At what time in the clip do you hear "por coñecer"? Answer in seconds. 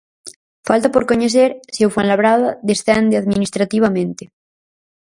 0.93-1.49